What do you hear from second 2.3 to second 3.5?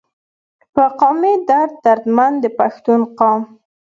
د پښتون قام